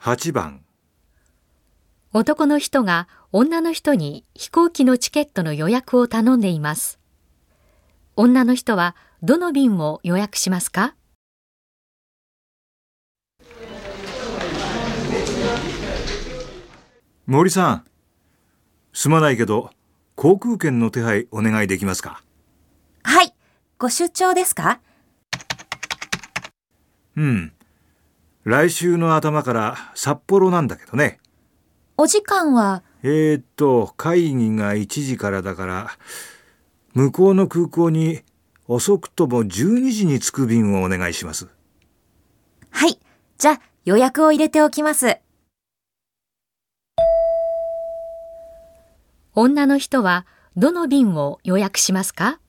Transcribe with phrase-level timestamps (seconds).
[0.00, 0.64] 8番
[2.12, 7.00] 男の人が女の人に飛行機のチケットの予約を頼んでいます。
[8.14, 10.94] 女の人はどの便を予約しますか？
[17.26, 17.84] 森さん
[18.92, 19.70] すまないけど
[20.14, 22.22] 航空券の手配お願いできますか？
[23.02, 23.34] はい。
[23.78, 24.80] ご出張ですか？
[27.16, 27.52] うん
[28.48, 31.20] 来週の頭から札幌なんだけどね
[31.98, 35.90] お時間は、えー、っと会議が1時からだから
[36.94, 38.20] 向こうの空港に
[38.66, 41.48] 遅くとも12時に着く便をお願いします
[42.70, 42.98] はい。
[43.36, 45.18] じゃあ、予約を入れておきます。
[49.34, 52.40] 女の人はどの便を予約しますか？